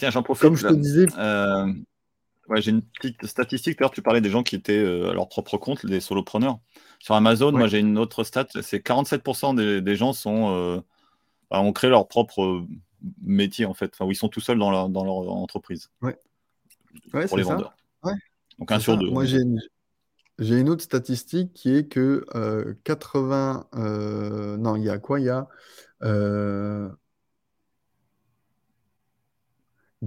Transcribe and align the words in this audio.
Tiens, 0.00 0.08
j'en 0.08 0.22
profite. 0.22 0.44
Comme 0.44 0.56
je 0.56 0.66
te 0.66 0.72
disais. 0.72 1.06
Euh, 1.18 1.66
ouais, 2.48 2.62
j'ai 2.62 2.70
une 2.70 2.80
petite 2.80 3.26
statistique. 3.26 3.78
D'ailleurs, 3.78 3.90
tu 3.90 4.00
parlais 4.00 4.22
des 4.22 4.30
gens 4.30 4.42
qui 4.42 4.56
étaient 4.56 4.72
euh, 4.72 5.10
à 5.10 5.12
leur 5.12 5.28
propre 5.28 5.58
compte, 5.58 5.84
des 5.84 6.00
solopreneurs. 6.00 6.58
Sur 7.00 7.16
Amazon, 7.16 7.52
moi, 7.52 7.66
j'ai 7.66 7.80
une 7.80 7.98
autre 7.98 8.24
stat. 8.24 8.46
C'est 8.62 8.78
47% 8.78 9.82
des, 9.82 9.96
gens 9.96 10.14
sont, 10.14 10.54
euh, 10.54 10.80
bah, 11.50 11.60
ont 11.60 11.74
créé 11.74 11.90
leur 11.90 12.08
propre 12.08 12.64
métier, 13.20 13.66
en 13.66 13.74
fait. 13.74 13.90
Enfin, 13.92 14.06
où 14.06 14.10
ils 14.10 14.16
sont 14.16 14.30
tout 14.30 14.40
seuls 14.40 14.58
dans 14.58 14.70
leur, 14.70 14.88
dans 14.88 15.04
leur 15.04 15.16
entreprise. 15.34 15.90
Ouais. 16.00 16.16
pour 17.26 17.36
les 17.36 17.42
vendeurs. 17.42 17.74
Ouais. 18.02 18.14
Donc, 18.58 18.72
un 18.72 18.80
sur 18.80 18.96
deux. 18.96 19.10
Moi, 19.10 19.26
j'ai 19.26 19.36
une, 19.36 19.60
j'ai 20.38 20.58
une 20.58 20.70
autre 20.70 20.82
statistique 20.82 21.52
qui 21.52 21.76
est 21.76 21.88
que 21.88 22.24
80. 22.84 23.66
non, 23.74 24.76
il 24.76 24.84
y 24.84 24.88
a 24.88 24.96
quoi 24.96 25.20
Il 25.20 25.26
y 25.26 25.28
a 25.28 25.46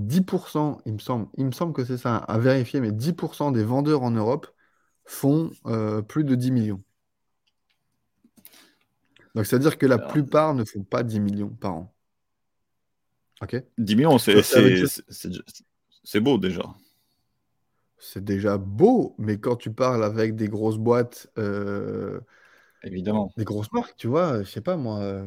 10%, 0.06 0.82
il 0.86 0.94
me 0.94 1.00
semble, 1.00 1.28
il 1.38 1.46
me 1.46 1.52
semble 1.52 1.74
que 1.74 1.86
c'est 1.86 1.98
ça, 1.98 2.18
à 2.18 2.38
vérifier, 2.38 2.80
mais 2.80 2.92
10% 2.92 3.52
des 3.52 3.64
vendeurs 3.64 4.04
en 4.04 4.12
Europe 4.12 4.48
font 5.06 5.52
plus 6.08 6.24
de 6.24 6.36
10 6.36 6.52
millions. 6.52 6.84
Donc, 9.36 9.46
c'est-à-dire 9.46 9.78
que 9.78 9.86
la 9.86 9.98
plupart 9.98 10.54
ne 10.54 10.64
font 10.64 10.84
pas 10.84 11.04
10 11.04 11.20
millions 11.20 11.50
par 11.50 11.74
an. 11.74 11.94
OK? 13.42 13.62
10 13.78 13.96
millions, 13.96 14.18
c'est 14.18 16.20
beau 16.20 16.38
déjà 16.38 16.64
c'est 18.04 18.24
déjà 18.24 18.58
beau, 18.58 19.16
mais 19.18 19.40
quand 19.40 19.56
tu 19.56 19.72
parles 19.72 20.04
avec 20.04 20.36
des 20.36 20.50
grosses 20.50 20.78
boîtes, 20.78 21.28
euh, 21.38 22.20
évidemment, 22.84 23.32
des 23.38 23.46
grosses 23.46 23.72
marques, 23.72 23.96
tu 23.96 24.08
vois, 24.08 24.44
je 24.44 24.50
sais 24.50 24.62
pas 24.62 24.76
moi, 24.76 25.00
euh, 25.00 25.26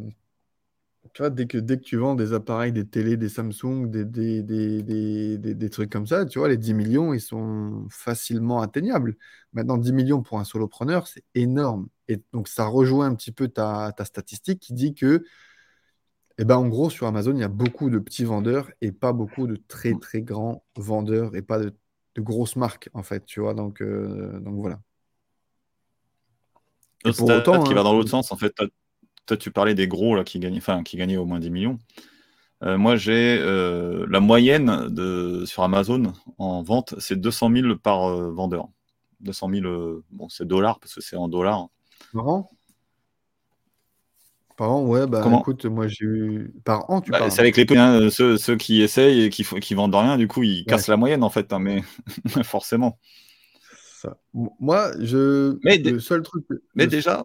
tu 1.13 1.23
vois, 1.23 1.31
dès 1.31 1.47
que, 1.47 1.59
dès 1.59 1.77
que 1.79 1.83
tu 1.83 1.97
vends 1.97 2.15
des 2.15 2.33
appareils, 2.33 2.73
des 2.73 2.87
télés, 2.87 3.17
des 3.17 3.29
Samsung, 3.29 3.87
des, 3.87 4.05
des, 4.05 4.43
des, 4.43 5.39
des, 5.39 5.71
trucs 5.71 5.91
comme 5.91 6.07
ça, 6.07 6.27
tu 6.27 6.39
vois, 6.39 6.49
les 6.49 6.57
10 6.57 6.75
millions, 6.75 7.13
ils 7.15 7.21
sont 7.21 7.87
facilement 7.91 8.61
atteignables. 8.61 9.17
Maintenant, 9.53 9.79
10 9.79 9.93
millions 9.93 10.23
pour 10.23 10.39
un 10.39 10.45
solopreneur, 10.45 11.07
c'est 11.07 11.25
énorme. 11.35 11.89
Et 12.09 12.23
donc, 12.33 12.49
ça 12.49 12.67
rejoint 12.67 13.07
un 13.07 13.15
petit 13.15 13.33
peu 13.33 13.49
ta, 13.49 13.93
ta 13.97 14.05
statistique 14.05 14.61
qui 14.61 14.73
dit 14.75 14.95
que, 14.95 15.25
eh 16.39 16.45
ben, 16.45 16.57
en 16.57 16.69
gros, 16.69 16.91
sur 16.91 17.07
Amazon, 17.07 17.35
il 17.35 17.41
y 17.41 17.45
a 17.45 17.49
beaucoup 17.49 17.91
de 17.91 17.99
petits 17.99 18.25
vendeurs 18.25 18.71
et 18.81 18.93
pas 18.93 19.13
beaucoup 19.13 19.47
de 19.47 19.57
très, 19.69 19.93
mmh. 19.95 20.01
très 20.01 20.23
grands 20.23 20.65
vendeurs 20.77 21.35
et 21.35 21.43
pas 21.43 21.59
de 21.59 21.73
de 22.17 22.23
grosses 22.23 22.57
marques, 22.57 22.89
en 22.95 23.03
fait, 23.03 23.25
tu 23.25 23.41
vois. 23.41 23.55
Donc, 23.55 23.81
euh, 23.83 24.41
donc 24.41 24.57
voilà. 24.57 24.81
pour 27.17 27.31
autant, 27.31 27.63
qui 27.63 27.75
va 27.75 27.81
hein, 27.81 27.85
dans 27.85 27.93
l'autre 27.93 28.11
sens, 28.11 28.33
en 28.33 28.37
fait. 28.37 28.53
Toi, 29.27 29.37
tu 29.37 29.51
parlais 29.51 29.75
des 29.75 29.89
gros 29.89 30.15
là, 30.15 30.25
qui, 30.25 30.39
gagnaient, 30.39 30.59
enfin, 30.59 30.83
qui 30.83 30.97
gagnaient 30.97 31.17
au 31.17 31.25
moins 31.25 31.41
10 31.41 31.51
millions. 31.51 31.79
Euh, 32.63 32.79
moi, 32.79 32.97
j'ai 32.97 33.39
euh, 33.39 34.07
la 34.09 34.21
moyenne 34.21 34.89
de, 34.89 35.45
sur 35.47 35.63
Amazon 35.63 36.13
en 36.39 36.63
vente, 36.63 36.95
c'est 36.99 37.21
200 37.21 37.51
000 37.53 37.77
par 37.77 38.09
vendeur. 38.31 38.69
200 39.21 39.51
000, 39.51 40.03
bon, 40.11 40.29
c'est 40.29 40.47
dollars 40.47 40.79
parce 40.79 40.95
que 40.95 41.01
c'est 41.01 41.17
en 41.17 41.29
dollars. 41.29 41.69
Marrant. 42.15 42.51
Par 44.57 44.73
an, 44.73 44.87
ouais, 44.87 45.07
bah 45.07 45.23
écoute, 45.39 45.67
moi 45.67 45.87
j'ai 45.87 46.07
eu. 46.07 46.55
Par 46.65 46.89
an, 46.89 47.03
tu 47.03 47.11
bah, 47.11 47.29
C'est 47.29 47.41
avec 47.41 47.59
les 47.59 47.67
hein, 47.77 48.09
ceux, 48.09 48.39
ceux, 48.39 48.57
qui 48.57 48.81
essayent 48.81 49.25
et 49.25 49.31
qui, 49.31 49.45
qui 49.45 49.75
vendent 49.75 49.95
rien, 49.95 50.17
du 50.17 50.29
coup, 50.29 50.43
ils 50.43 50.65
cassent 50.65 50.89
la 50.89 50.97
moyenne 50.97 51.23
en 51.23 51.29
fait, 51.29 51.53
hein, 51.53 51.59
mais 51.59 51.83
forcément. 52.43 52.99
Ça. 54.01 54.17
Moi, 54.33 54.93
je. 54.99 55.59
Mais 55.63 55.77
le 55.77 56.01
seul 56.01 56.23
truc. 56.23 56.47
Mais 56.75 56.87
déjà, 56.87 57.25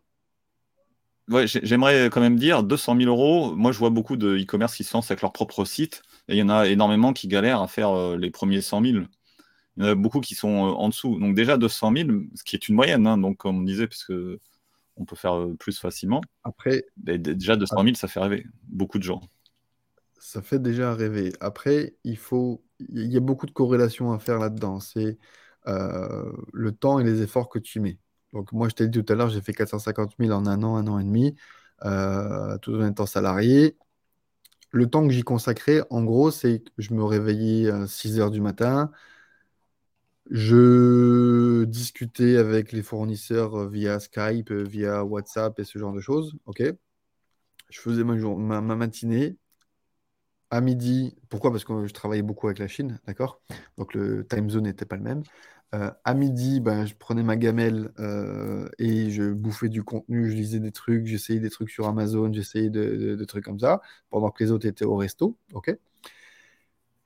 ouais, 1.30 1.46
j'aimerais 1.48 2.10
quand 2.12 2.22
même 2.22 2.38
dire 2.38 2.64
200 2.64 2.98
000 2.98 3.10
euros. 3.10 3.56
Moi, 3.56 3.72
je 3.72 3.80
vois 3.80 3.90
beaucoup 3.90 4.18
de 4.18 4.38
e-commerce 4.38 4.76
qui 4.76 4.84
se 4.84 4.94
lancent 4.94 5.12
avec 5.12 5.22
leur 5.22 5.34
propre 5.34 5.66
site 5.66 6.02
et 6.28 6.36
il 6.36 6.38
y 6.40 6.44
en 6.44 6.50
a 6.50 6.68
énormément 6.68 7.14
qui 7.14 7.28
galèrent 7.28 7.62
à 7.62 7.68
faire 7.68 7.90
euh, 7.90 8.18
les 8.18 8.32
premiers 8.32 8.62
100 8.62 8.84
000. 8.84 8.98
Il 9.78 9.84
y 9.84 9.88
en 9.88 9.90
a 9.90 9.96
beaucoup 9.96 10.20
qui 10.20 10.36
sont 10.36 10.50
euh, 10.50 10.72
en 10.72 10.90
dessous. 10.90 11.20
Donc, 11.20 11.36
déjà 11.36 11.58
200 11.58 11.94
000, 11.96 12.10
ce 12.36 12.44
qui 12.44 12.56
est 12.56 12.68
une 12.68 12.76
moyenne, 12.76 13.08
hein, 13.08 13.18
donc 13.18 13.38
comme 13.38 13.60
on 13.60 13.64
disait, 13.64 13.88
puisque 13.88 14.14
on 14.98 15.06
peut 15.06 15.16
faire 15.16 15.38
euh, 15.38 15.56
plus 15.56 15.80
facilement. 15.80 16.22
Après, 16.44 16.86
déjà 16.98 17.56
200 17.56 17.84
000, 17.84 17.96
ça 17.96 18.08
fait 18.08 18.20
rêver 18.20 18.46
beaucoup 18.64 18.98
de 18.98 19.04
gens. 19.04 19.22
Ça 20.20 20.42
fait 20.42 20.60
déjà 20.60 20.94
rêver. 20.94 21.34
Après, 21.40 21.96
il 22.04 22.18
faut, 22.18 22.64
il 22.80 23.12
y 23.12 23.18
a 23.18 23.22
beaucoup 23.22 23.46
de 23.46 23.52
corrélations 23.52 24.12
à 24.12 24.20
faire 24.20 24.38
là-dedans. 24.38 24.80
C'est 24.80 25.18
euh, 25.68 26.32
le 26.54 26.72
temps 26.72 27.00
et 27.00 27.04
les 27.04 27.22
efforts 27.22 27.50
que 27.50 27.60
tu 27.60 27.80
mets. 27.80 27.98
Donc 28.34 28.52
moi, 28.54 28.70
je 28.70 28.76
t'ai 28.76 28.88
dit 28.88 29.04
tout 29.04 29.14
à 29.14 29.16
l'heure, 29.16 29.30
j'ai 29.30 29.42
fait 29.42 29.54
450 29.54 30.14
000 30.20 30.32
en 30.32 30.46
un 30.48 30.64
an, 30.64 30.76
un 30.78 30.88
an 30.88 31.00
et 31.00 31.04
demi, 31.04 31.36
euh, 31.86 32.58
tout 32.60 32.74
en 32.76 32.88
étant 32.88 33.06
salarié. 33.06 33.78
Le 34.72 34.88
temps 34.90 35.06
que 35.08 35.14
j'y 35.14 35.24
consacrais, 35.24 35.84
en 35.90 36.04
gros, 36.04 36.32
c'est 36.32 36.60
que 36.62 36.70
je 36.78 36.94
me 36.94 37.04
réveillais 37.04 37.70
à 37.72 37.88
6 37.88 38.20
heures 38.20 38.32
du 38.32 38.42
matin, 38.42 38.92
je 40.30 41.66
discutais 41.66 42.38
avec 42.38 42.72
les 42.72 42.82
fournisseurs 42.84 43.56
euh, 43.56 43.68
via 43.70 44.00
Skype, 44.00 44.52
euh, 44.52 44.64
via 44.64 45.04
WhatsApp 45.04 45.60
et 45.60 45.64
ce 45.64 45.78
genre 45.78 45.94
de 45.94 46.00
choses. 46.00 46.36
Ok? 46.46 46.64
Je 47.70 47.80
faisais 47.82 48.04
ma, 48.04 48.16
ma, 48.62 48.76
matinée 48.76 49.38
à 50.52 50.62
midi. 50.62 51.16
Pourquoi? 51.30 51.52
Parce 51.52 51.64
que 51.64 51.88
je 51.88 51.94
travaillais 51.94 52.22
beaucoup 52.22 52.48
avec 52.48 52.60
la 52.60 52.68
Chine, 52.68 53.00
d'accord? 53.08 53.42
Donc 53.78 53.94
le 53.94 54.26
time 54.28 54.50
zone 54.50 54.64
n'était 54.66 54.86
pas 54.86 54.98
le 54.98 55.04
même. 55.04 55.24
Euh, 55.74 55.90
à 56.04 56.14
midi, 56.14 56.60
ben, 56.60 56.86
je 56.86 56.94
prenais 56.96 57.24
ma 57.24 57.38
gamelle 57.38 57.92
et 58.78 59.10
je 59.10 59.32
bouffais 59.32 59.70
du 59.70 59.84
contenu, 59.84 60.30
je 60.30 60.36
lisais 60.36 60.60
des 60.60 60.72
trucs, 60.72 61.08
j'essayais 61.08 61.40
des 61.40 61.50
trucs 61.50 61.70
sur 61.70 61.88
Amazon, 61.88 62.32
j'essayais 62.34 62.70
de, 62.70 63.16
de, 63.16 63.26
trucs 63.26 63.46
comme 63.46 63.60
ça, 63.60 63.82
pendant 64.10 64.30
que 64.32 64.44
les 64.44 64.52
autres 64.52 64.68
étaient 64.68 64.86
au 64.86 64.98
resto. 64.98 65.38
ok? 65.54 65.76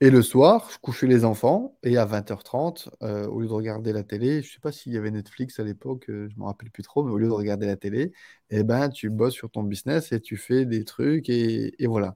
Et 0.02 0.10
le 0.10 0.22
soir, 0.22 0.70
je 0.74 0.78
couchais 0.78 1.08
les 1.08 1.24
enfants 1.24 1.78
et 1.82 1.98
à 1.98 2.06
20h30, 2.06 2.90
euh, 3.02 3.28
au 3.28 3.40
lieu 3.40 3.48
de 3.48 3.54
regarder 3.54 3.94
la 3.94 4.04
télé, 4.04 4.42
je 4.42 4.50
ne 4.50 4.54
sais 4.54 4.60
pas 4.60 4.74
s'il 4.74 4.92
y 4.92 4.98
avait 4.98 5.10
Netflix 5.10 5.58
à 5.60 5.64
l'époque, 5.64 6.10
euh, 6.10 6.28
je 6.30 6.36
ne 6.36 6.42
me 6.42 6.46
rappelle 6.46 6.70
plus 6.70 6.84
trop, 6.84 7.02
mais 7.04 7.12
au 7.12 7.18
lieu 7.18 7.28
de 7.28 7.32
regarder 7.32 7.66
la 7.66 7.78
télé, 7.78 8.12
eh 8.50 8.64
ben, 8.64 8.90
tu 8.90 9.10
bosses 9.10 9.34
sur 9.34 9.50
ton 9.50 9.64
business 9.64 10.12
et 10.12 10.20
tu 10.20 10.36
fais 10.36 10.66
des 10.66 10.84
trucs 10.84 11.30
et, 11.30 11.74
voilà. 11.88 12.16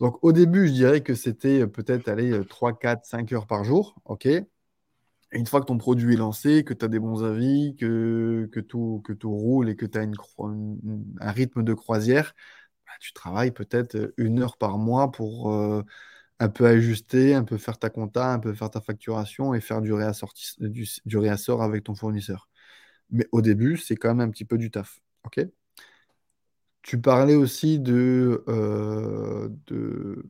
Donc 0.00 0.18
au 0.22 0.32
début, 0.32 0.68
je 0.68 0.72
dirais 0.72 1.02
que 1.02 1.14
c'était 1.14 1.62
euh, 1.62 1.66
peut-être 1.66 2.08
aller 2.08 2.44
3, 2.48 2.78
4, 2.78 3.04
5 3.06 3.32
heures 3.32 3.46
par 3.46 3.64
jour, 3.64 3.96
ok? 4.04 4.28
Une 5.32 5.46
fois 5.46 5.60
que 5.60 5.66
ton 5.66 5.78
produit 5.78 6.14
est 6.14 6.16
lancé, 6.16 6.64
que 6.64 6.74
tu 6.74 6.84
as 6.84 6.88
des 6.88 6.98
bons 6.98 7.24
avis, 7.24 7.76
que, 7.76 8.48
tout, 8.60 9.02
roule 9.24 9.68
et 9.68 9.76
que 9.76 9.86
tu 9.86 9.98
as 9.98 10.02
un 10.02 11.30
rythme 11.32 11.62
de 11.64 11.74
croisière, 11.74 12.34
bah, 12.86 12.92
tu 13.00 13.12
travailles 13.12 13.52
peut-être 13.52 14.14
une 14.18 14.40
heure 14.40 14.56
par 14.56 14.78
mois 14.78 15.10
pour 15.12 15.52
un 16.38 16.48
peu 16.48 16.66
ajuster, 16.66 17.34
un 17.34 17.44
peu 17.44 17.58
faire 17.58 17.78
ta 17.78 17.90
compta, 17.90 18.32
un 18.32 18.38
peu 18.38 18.54
faire 18.54 18.70
ta 18.70 18.80
facturation 18.80 19.54
et 19.54 19.60
faire 19.60 19.80
du, 19.82 19.92
du, 20.60 21.18
réassort 21.18 21.62
avec 21.62 21.84
ton 21.84 21.94
fournisseur. 21.94 22.48
Mais 23.10 23.26
au 23.32 23.42
début, 23.42 23.76
c'est 23.78 23.96
quand 23.96 24.14
même 24.14 24.28
un 24.28 24.30
petit 24.30 24.44
peu 24.44 24.58
du 24.58 24.70
taf. 24.70 25.00
ok? 25.24 25.40
Tu 26.86 27.00
parlais 27.00 27.34
aussi 27.34 27.78
de, 27.80 28.44
euh, 28.48 29.48
de 29.66 30.24